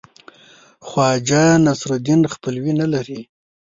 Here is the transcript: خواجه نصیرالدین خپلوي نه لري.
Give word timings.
خواجه 0.87 1.43
نصیرالدین 1.65 2.21
خپلوي 2.33 2.71
نه 2.81 2.87
لري. 2.93 3.19